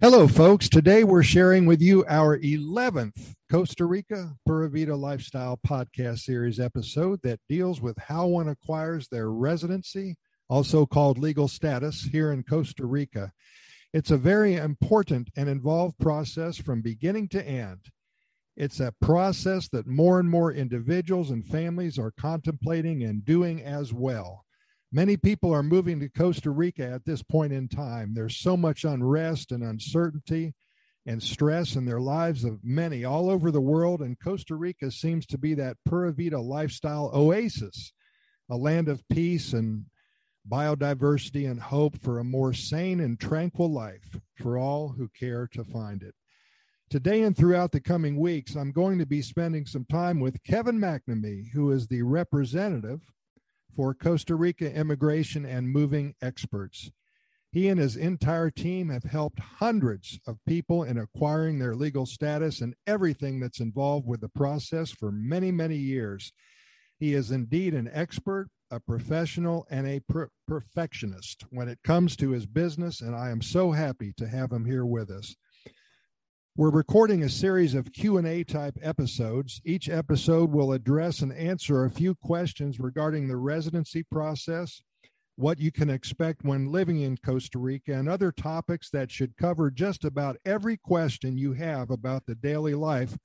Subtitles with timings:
[0.00, 0.68] Hello, folks.
[0.68, 7.20] Today we're sharing with you our 11th Costa Rica Pura Vida Lifestyle podcast series episode
[7.22, 10.16] that deals with how one acquires their residency,
[10.48, 13.32] also called legal status, here in Costa Rica.
[13.92, 17.80] It's a very important and involved process from beginning to end.
[18.56, 23.92] It's a process that more and more individuals and families are contemplating and doing as
[23.92, 24.44] well.
[24.90, 28.14] Many people are moving to Costa Rica at this point in time.
[28.14, 30.54] There's so much unrest and uncertainty
[31.04, 35.26] and stress in their lives of many all over the world, and Costa Rica seems
[35.26, 37.92] to be that Pura Vida lifestyle oasis,
[38.50, 39.84] a land of peace and
[40.50, 45.64] biodiversity and hope for a more sane and tranquil life for all who care to
[45.64, 46.14] find it.
[46.88, 50.78] Today and throughout the coming weeks, I'm going to be spending some time with Kevin
[50.78, 53.00] McNamee, who is the representative
[53.78, 56.90] for Costa Rica immigration and moving experts.
[57.52, 62.60] He and his entire team have helped hundreds of people in acquiring their legal status
[62.60, 66.32] and everything that's involved with the process for many, many years.
[66.98, 72.30] He is indeed an expert, a professional, and a per- perfectionist when it comes to
[72.30, 75.36] his business, and I am so happy to have him here with us.
[76.58, 79.60] We're recording a series of Q&A type episodes.
[79.64, 84.82] Each episode will address and answer a few questions regarding the residency process,
[85.36, 89.70] what you can expect when living in Costa Rica, and other topics that should cover
[89.70, 93.16] just about every question you have about the daily life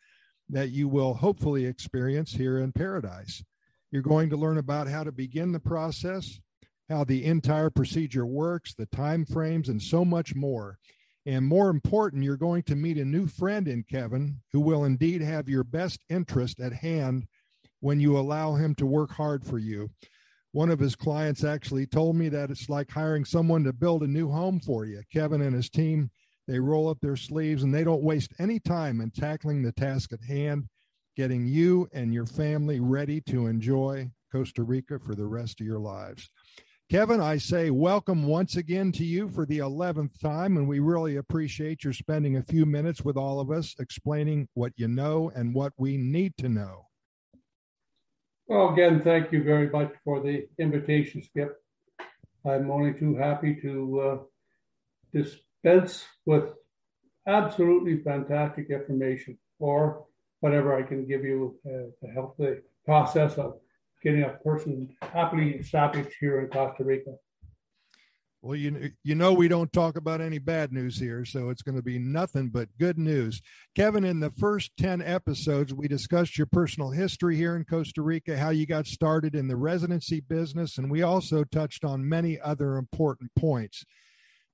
[0.47, 3.43] that you will hopefully experience here in paradise.
[3.89, 6.39] You're going to learn about how to begin the process,
[6.87, 10.77] how the entire procedure works, the time frames, and so much more.
[11.25, 15.21] And more important, you're going to meet a new friend in Kevin who will indeed
[15.21, 17.27] have your best interest at hand
[17.79, 19.89] when you allow him to work hard for you.
[20.51, 24.07] One of his clients actually told me that it's like hiring someone to build a
[24.07, 25.01] new home for you.
[25.11, 26.11] Kevin and his team,
[26.47, 30.11] they roll up their sleeves and they don't waste any time in tackling the task
[30.13, 30.67] at hand,
[31.15, 35.79] getting you and your family ready to enjoy Costa Rica for the rest of your
[35.79, 36.29] lives.
[36.89, 41.15] Kevin, I say welcome once again to you for the 11th time, and we really
[41.15, 45.55] appreciate your spending a few minutes with all of us explaining what you know and
[45.55, 46.87] what we need to know.
[48.47, 51.55] Well, again, thank you very much for the invitation, Skip.
[52.45, 54.17] I'm only too happy to uh,
[55.13, 56.43] dispense with
[57.25, 60.05] absolutely fantastic information or
[60.41, 63.59] whatever I can give you uh, to help the process of
[64.03, 67.15] getting a person happily established here in Costa Rica.
[68.43, 71.77] Well, you you know we don't talk about any bad news here, so it's going
[71.77, 73.41] to be nothing but good news.
[73.73, 78.37] Kevin, in the first 10 episodes, we discussed your personal history here in Costa Rica,
[78.37, 82.75] how you got started in the residency business, and we also touched on many other
[82.75, 83.85] important points.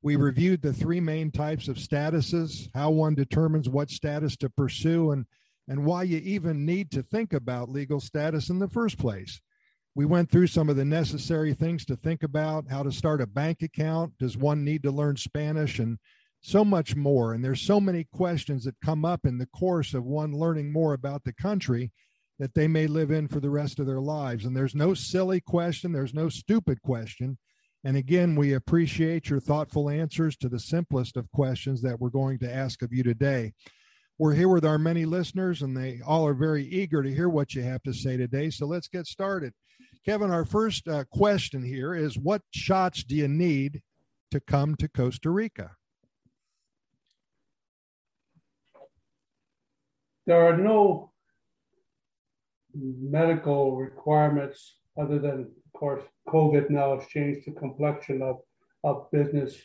[0.03, 5.09] We reviewed the three main types of statuses, how one determines what status to pursue,
[5.11, 5.25] and
[5.69, 9.39] and why you even need to think about legal status in the first place.
[9.95, 13.27] We went through some of the necessary things to think about how to start a
[13.27, 14.17] bank account.
[14.19, 15.79] Does one need to learn Spanish?
[15.79, 15.97] And
[16.41, 17.33] so much more.
[17.33, 20.93] And there's so many questions that come up in the course of one learning more
[20.93, 21.91] about the country
[22.39, 24.45] that they may live in for the rest of their lives.
[24.45, 27.37] And there's no silly question, there's no stupid question.
[27.83, 32.39] And again, we appreciate your thoughtful answers to the simplest of questions that we're going
[32.39, 33.53] to ask of you today.
[34.19, 37.55] We're here with our many listeners, and they all are very eager to hear what
[37.55, 38.49] you have to say today.
[38.49, 39.53] So let's get started.
[40.05, 43.81] Kevin, our first uh, question here is What shots do you need
[44.31, 45.71] to come to Costa Rica?
[50.27, 51.13] There are no
[52.75, 58.39] medical requirements other than, of course, COVID now has changed the complexion of,
[58.83, 59.55] of business,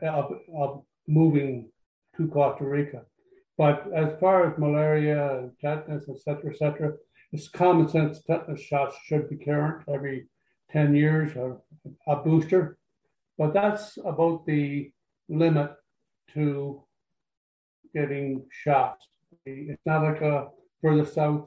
[0.00, 1.70] of, of moving
[2.16, 3.02] to Costa Rica.
[3.62, 6.94] But as far as malaria and tetanus, et cetera, et cetera,
[7.30, 10.26] it's common sense tetanus shots should be current every
[10.72, 11.62] 10 years or
[12.08, 12.76] a booster.
[13.38, 14.90] But that's about the
[15.28, 15.70] limit
[16.34, 16.82] to
[17.94, 19.06] getting shots.
[19.46, 20.48] It's not like a
[20.80, 21.46] further south,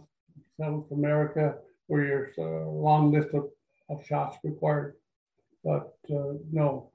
[0.58, 1.56] South America,
[1.88, 3.50] where there's a long list of,
[3.90, 4.96] of shots required.
[5.66, 6.92] But uh, no,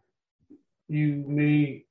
[0.88, 1.84] you may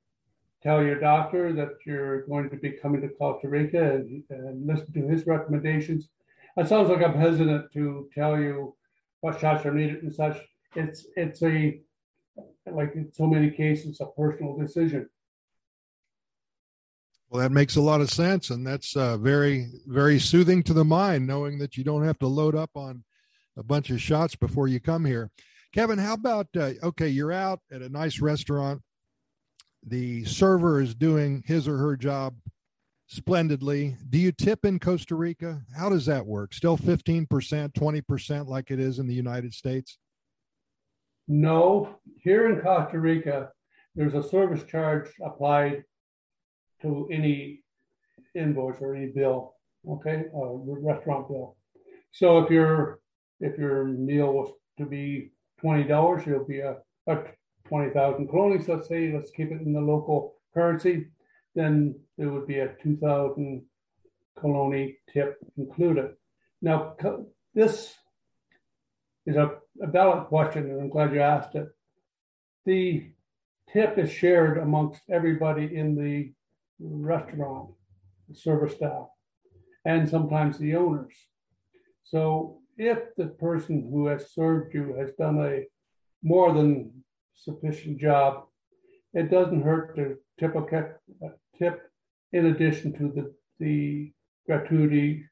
[0.62, 4.92] tell your doctor that you're going to be coming to Costa Rica and, and listen
[4.92, 6.08] to his recommendations.
[6.56, 8.74] It sounds like I'm hesitant to tell you
[9.20, 10.36] what shots are needed and such.
[10.74, 11.80] It's it's a
[12.70, 15.08] like in so many cases a personal decision.
[17.28, 20.84] Well, that makes a lot of sense, and that's uh, very very soothing to the
[20.84, 23.04] mind, knowing that you don't have to load up on
[23.56, 25.30] a bunch of shots before you come here.
[25.72, 28.82] Kevin, how about uh, okay, you're out at a nice restaurant.
[29.86, 32.36] The server is doing his or her job
[33.06, 33.96] splendidly.
[34.08, 35.62] Do you tip in Costa Rica?
[35.76, 36.54] How does that work?
[36.54, 39.98] Still 15%, 20% like it is in the United States?
[41.26, 41.96] No.
[42.18, 43.50] Here in Costa Rica,
[43.94, 45.84] there's a service charge applied
[46.82, 47.62] to any
[48.34, 49.54] invoice or any bill,
[49.88, 51.56] okay, a restaurant bill.
[52.12, 53.00] So if your
[53.40, 56.76] if your meal was to be twenty dollars, it'll be a,
[57.06, 57.18] a
[57.70, 58.68] twenty thousand colones.
[58.68, 61.06] Let's say, let's keep it in the local currency.
[61.54, 63.62] Then there would be a two thousand
[64.38, 66.10] colony tip included.
[66.60, 66.96] Now
[67.54, 67.94] this
[69.24, 69.46] is a,
[69.80, 71.68] a valid question, and I'm glad you asked it.
[72.66, 73.10] The
[73.72, 76.32] tip is shared amongst everybody in the
[76.80, 77.70] restaurant,
[78.28, 79.06] the service staff,
[79.84, 81.14] and sometimes the owners.
[82.04, 85.66] So if the person who has served you has done a
[86.22, 86.92] more than
[87.44, 88.44] sufficient job,
[89.14, 90.94] it doesn't hurt to tip a
[91.58, 91.82] tip
[92.32, 94.12] in addition to the, the
[94.46, 95.24] gratuity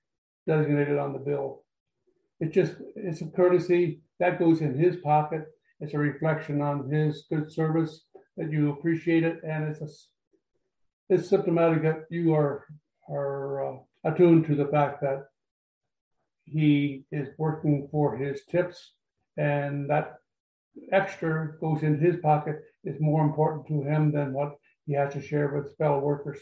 [0.46, 1.64] designated on the bill.
[2.40, 5.46] It's just it's a courtesy that goes in his pocket.
[5.80, 8.04] It's a reflection on his good service
[8.36, 9.88] that you appreciate it, and it's a,
[11.08, 12.64] it's symptomatic that you are
[13.08, 15.26] are uh, attuned to the fact that
[16.44, 18.94] he is working for his tips,
[19.36, 20.14] and that
[20.92, 25.22] extra goes in his pocket is more important to him than what he has to
[25.22, 26.38] share with fellow workers.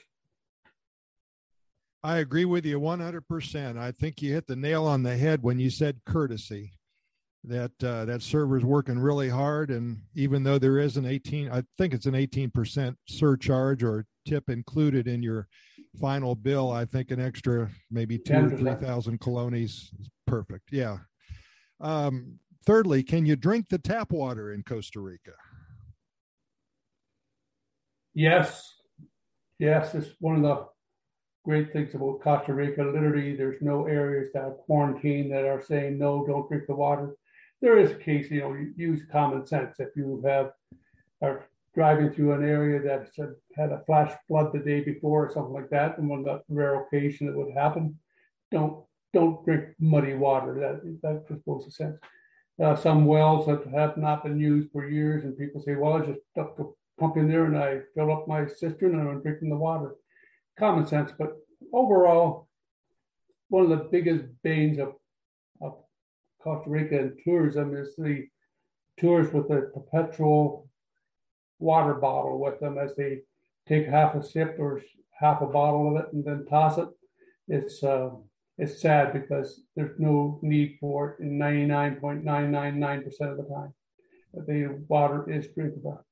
[2.03, 3.77] I agree with you 100%.
[3.77, 6.73] I think you hit the nail on the head when you said courtesy.
[7.44, 11.62] That uh, that server's working really hard, and even though there is an 18, I
[11.79, 15.47] think it's an 18% surcharge or tip included in your
[16.00, 19.93] final bill, I think an extra maybe two or three thousand colones is
[20.27, 20.73] perfect.
[20.73, 20.99] Yeah.
[21.81, 25.33] Um, thirdly, can you drink the tap water in Costa Rica?
[28.13, 28.75] Yes.
[29.59, 30.67] Yes, it's one of the
[31.45, 32.83] great things about Costa Rica.
[32.83, 37.15] Literally, there's no areas that are quarantined that are saying no, don't drink the water.
[37.63, 39.77] There is a case, you know, use common sense.
[39.79, 40.53] If you have
[41.23, 43.11] are driving through an area that
[43.55, 46.83] had a flash flood the day before or something like that, and on the rare
[46.83, 47.99] occasion it would happen,
[48.51, 48.85] don't
[49.15, 50.55] don't drink muddy water.
[50.59, 51.99] That that just makes sense.
[52.62, 56.06] Uh, some wells that have not been used for years, and people say, "Well, I
[56.06, 56.20] just
[56.99, 59.97] pump in there and I fill up my cistern and I'm drinking the water."
[60.58, 61.37] Common sense, but
[61.73, 62.49] overall,
[63.49, 64.94] one of the biggest banes of,
[65.61, 65.76] of
[66.41, 68.26] Costa Rica and tourism is the
[68.99, 70.69] tours with the perpetual
[71.59, 73.20] water bottle with them as they
[73.69, 74.82] take half a sip or
[75.12, 76.88] half a bottle of it and then toss it.
[77.49, 78.11] It's uh,
[78.58, 83.75] it's sad because there's no need for it in 99.999% of the time.
[84.32, 86.05] The water is drinkable.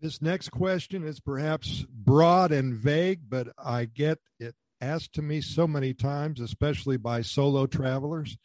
[0.00, 5.40] This next question is perhaps broad and vague, but I get it asked to me
[5.40, 8.36] so many times, especially by solo travelers.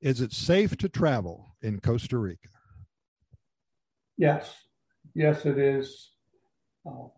[0.00, 2.48] Is it safe to travel in Costa Rica?
[4.16, 4.54] Yes,
[5.14, 6.12] yes, it is.
[6.86, 7.08] Uh,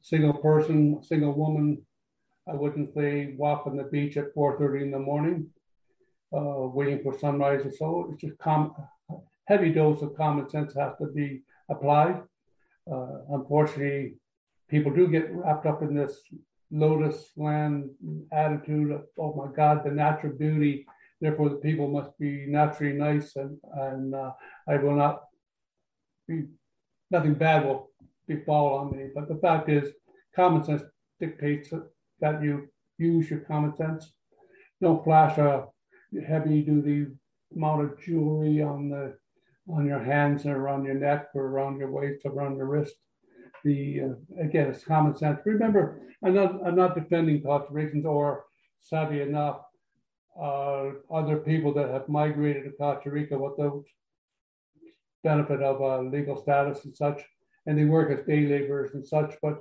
[0.00, 1.85] single person, single woman.
[2.48, 5.50] I wouldn't say walk on the beach at 4:30 in the morning,
[6.32, 8.08] uh, waiting for sunrise or so.
[8.10, 8.74] It's just com-
[9.46, 12.22] heavy dose of common sense has to be applied.
[12.90, 14.14] Uh, unfortunately,
[14.68, 16.22] people do get wrapped up in this
[16.70, 17.90] lotus land
[18.32, 20.86] attitude of, oh my God, the natural beauty.
[21.20, 24.32] Therefore, the people must be naturally nice, and and uh,
[24.68, 25.24] I will not
[26.28, 26.44] be,
[27.10, 27.90] nothing bad will
[28.28, 29.08] befall on me.
[29.14, 29.92] But the fact is,
[30.34, 30.82] common sense
[31.18, 31.72] dictates
[32.20, 32.68] that you
[32.98, 34.12] use your common sense.
[34.80, 35.66] Don't flash a
[36.26, 37.06] heavy duty
[37.54, 39.16] amount of jewelry on the
[39.68, 42.94] on your hands or around your neck or around your waist or around your wrist.
[43.64, 45.40] The uh, again, it's common sense.
[45.44, 48.44] Remember, I'm not I'm not defending Costa Ricans or
[48.80, 49.60] savvy enough
[50.40, 53.82] uh, other people that have migrated to Costa Rica without
[55.24, 57.22] benefit of uh, legal status and such,
[57.66, 59.34] and they work as day laborers and such.
[59.42, 59.58] But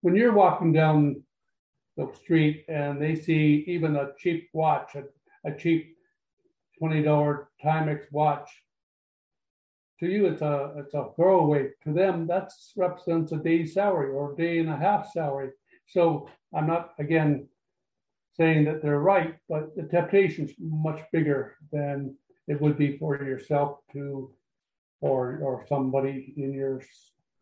[0.00, 1.22] when you're walking down
[1.96, 5.04] the street and they see even a cheap watch, a,
[5.48, 5.96] a cheap
[6.82, 8.48] $20 Timex watch,
[10.00, 11.70] to you it's a it's a throwaway.
[11.84, 15.50] To them, that represents a day's salary or a day and a half salary.
[15.86, 17.48] So I'm not again
[18.36, 22.16] saying that they're right, but the temptation is much bigger than
[22.48, 24.32] it would be for yourself to
[25.00, 26.82] or or somebody in your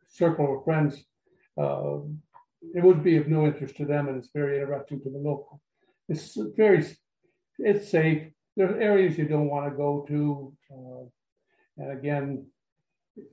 [0.09, 1.05] circle of friends,
[1.59, 1.99] uh,
[2.75, 5.61] it would be of no interest to them, and it's very interesting to the local.
[6.09, 6.85] It's very,
[7.59, 8.23] it's safe.
[8.57, 10.53] There's areas you don't want to go to.
[10.71, 11.05] Uh,
[11.79, 12.29] And again,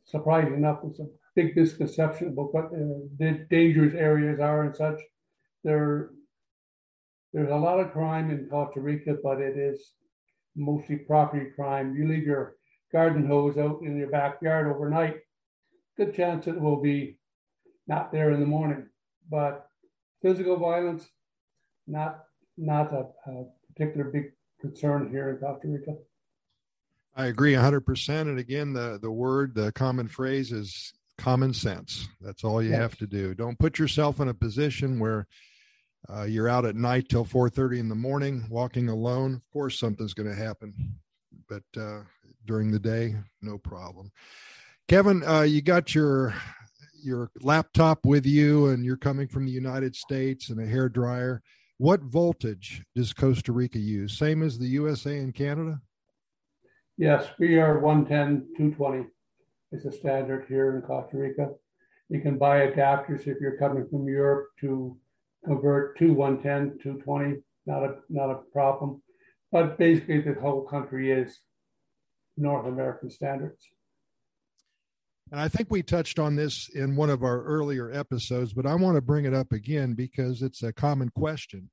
[0.06, 5.00] surprising enough, it's a big misconception about what the dangerous areas are and such.
[5.66, 6.12] There,
[7.34, 9.80] there's a lot of crime in Costa Rica, but it is
[10.56, 11.96] mostly property crime.
[11.96, 12.56] You leave your
[12.92, 15.18] garden hose out in your backyard overnight,
[15.98, 17.20] good chance it will be
[17.88, 18.88] not there in the morning.
[19.30, 19.68] But
[20.22, 21.08] physical violence,
[21.88, 22.24] not
[22.58, 25.96] not a, a particular big concern here in Costa Rica.
[27.16, 28.22] I agree 100%.
[28.22, 32.08] And again, the, the word, the common phrase is common sense.
[32.22, 32.80] That's all you yes.
[32.80, 33.34] have to do.
[33.34, 35.28] Don't put yourself in a position where
[36.10, 39.36] uh, you're out at night till 4.30 in the morning walking alone.
[39.36, 40.74] Of course, something's going to happen.
[41.48, 42.02] But uh,
[42.46, 44.12] during the day, no problem.
[44.88, 46.34] Kevin, uh, you got your
[47.04, 51.42] your laptop with you and you're coming from the United States and a hair dryer.
[51.78, 54.18] What voltage does Costa Rica use?
[54.18, 55.80] Same as the USA and Canada?
[56.98, 59.08] Yes, we are 110, 220
[59.72, 61.50] is a standard here in Costa Rica.
[62.10, 64.98] You can buy adapters if you're coming from Europe to
[65.46, 69.02] convert to 110, 220, not a not a problem.
[69.52, 71.40] But basically the whole country is
[72.36, 73.66] North American standards.
[75.32, 78.74] And I think we touched on this in one of our earlier episodes, but I
[78.76, 81.70] want to bring it up again because it's a common question.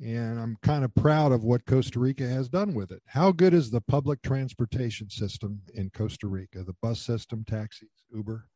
[0.00, 3.02] And I'm kind of proud of what Costa Rica has done with it.
[3.06, 6.62] How good is the public transportation system in Costa Rica?
[6.62, 8.46] The bus system, taxis, Uber?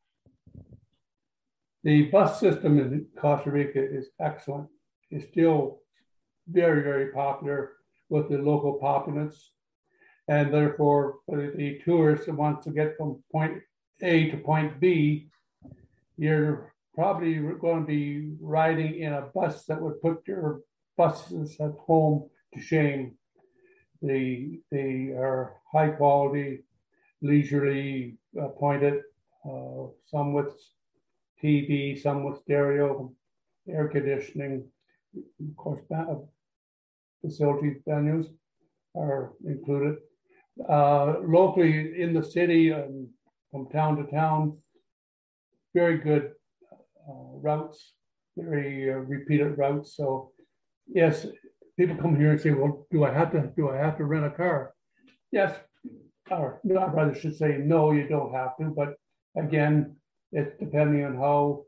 [1.82, 4.68] The bus system in Costa Rica is excellent.
[5.10, 5.80] It's still
[6.48, 7.72] very, very popular
[8.08, 9.50] with the local populace.
[10.28, 13.60] And therefore, the tourist that wants to get from point
[14.02, 15.28] a to point B,
[16.18, 20.60] you're probably going to be riding in a bus that would put your
[20.96, 23.14] buses at home to shame.
[24.02, 26.64] They they are high quality,
[27.22, 29.02] leisurely appointed,
[29.48, 30.52] uh, some with
[31.42, 33.12] TV, some with stereo,
[33.68, 34.64] air conditioning,
[35.16, 35.80] of course,
[37.20, 38.26] facilities venues
[38.96, 39.98] are included.
[40.68, 43.08] Uh, locally in the city and
[43.52, 44.58] from town to town.
[45.74, 46.32] Very good
[47.08, 47.92] uh, routes,
[48.36, 49.94] very uh, repeated routes.
[49.96, 50.32] So,
[50.88, 51.26] yes,
[51.78, 54.26] people come here and say, "Well, do I have to do I have to rent
[54.26, 54.74] a car?"
[55.30, 55.56] Yes,
[56.30, 58.94] or I rather should say, "No, you don't have to." But
[59.36, 59.96] again,
[60.32, 61.64] it's depending on how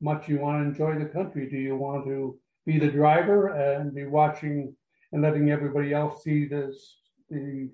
[0.00, 1.48] much you want to enjoy the country.
[1.48, 4.74] Do you want to be the driver and be watching
[5.12, 6.98] and letting everybody else see this
[7.30, 7.70] the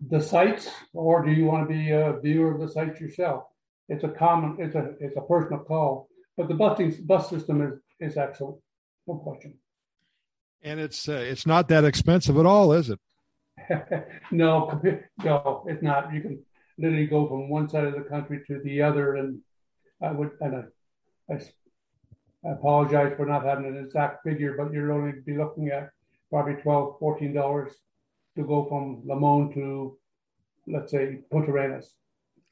[0.00, 3.44] the sites, or do you want to be a viewer of the sites yourself?
[3.88, 7.78] It's a common, it's a it's a personal call, but the busing bus system is
[8.00, 8.58] is excellent,
[9.06, 9.54] no question.
[10.62, 13.00] And it's uh, it's not that expensive at all, is it?
[14.30, 14.80] no,
[15.24, 16.12] no, it's not.
[16.12, 16.42] You can
[16.78, 19.40] literally go from one side of the country to the other, and
[20.02, 20.56] I would and
[21.30, 21.36] I, I,
[22.46, 25.90] I apologize for not having an exact figure, but you're only be looking at
[26.28, 27.72] probably 12 14 dollars
[28.36, 29.98] to go from Limon to,
[30.66, 31.94] let's say, Punta Arenas.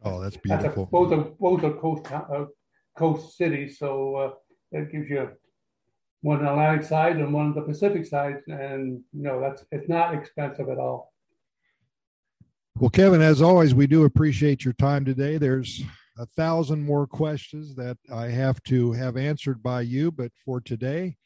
[0.02, 0.68] Oh, that's beautiful.
[0.68, 2.46] That's a, both are both are coast uh,
[2.96, 4.30] coast cities, so uh,
[4.72, 5.30] that gives you
[6.20, 9.64] one on the Atlantic side and one on the Pacific side, and you know that's
[9.70, 11.12] it's not expensive at all.
[12.76, 15.38] Well, Kevin, as always, we do appreciate your time today.
[15.38, 15.82] There's
[16.18, 21.16] a thousand more questions that I have to have answered by you, but for today,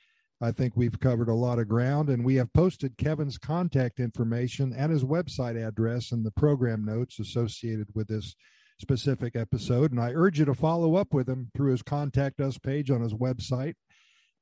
[0.41, 4.73] I think we've covered a lot of ground, and we have posted Kevin's contact information
[4.73, 8.37] and his website address in the program notes associated with this
[8.81, 9.91] specific episode.
[9.91, 13.01] And I urge you to follow up with him through his contact us page on
[13.01, 13.75] his website.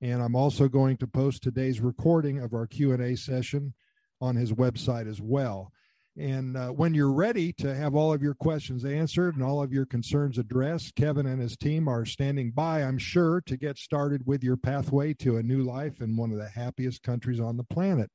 [0.02, 3.72] And I'm also going to post today's recording of our Q&A session
[4.20, 5.72] on his website as well.
[6.18, 9.72] And uh, when you're ready to have all of your questions answered and all of
[9.72, 14.22] your concerns addressed, Kevin and his team are standing by, I'm sure, to get started
[14.26, 17.64] with your pathway to a new life in one of the happiest countries on the
[17.64, 18.10] planet.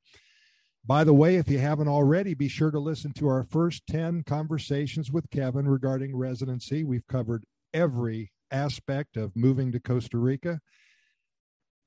[0.84, 4.24] By the way, if you haven't already, be sure to listen to our first 10
[4.24, 6.82] conversations with Kevin regarding residency.
[6.82, 10.60] We've covered every aspect of moving to Costa Rica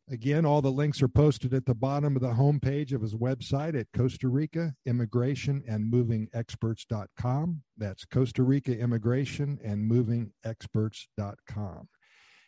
[0.08, 3.80] Again, all the links are posted at the bottom of the homepage of his website
[3.80, 7.64] at Costa Rica Immigration and Moving Experts.com.
[7.76, 11.90] That's Costa Rica Immigration and Moving Experts.com.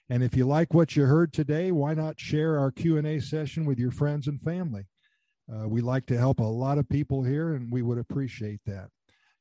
[0.07, 3.79] And if you like what you heard today, why not share our Q&A session with
[3.79, 4.85] your friends and family?
[5.51, 8.89] Uh, we like to help a lot of people here, and we would appreciate that.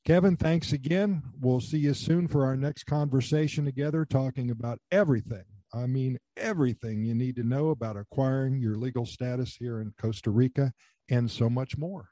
[0.07, 1.23] Kevin, thanks again.
[1.39, 5.45] We'll see you soon for our next conversation together, talking about everything
[5.77, 10.31] I mean, everything you need to know about acquiring your legal status here in Costa
[10.31, 10.73] Rica
[11.11, 12.09] and so much more.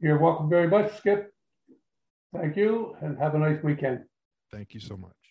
[0.00, 1.32] You're welcome very much, Skip.
[2.34, 4.00] Thank you, and have a nice weekend.
[4.50, 5.21] Thank you so much.